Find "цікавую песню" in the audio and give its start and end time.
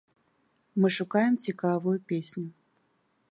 1.45-2.45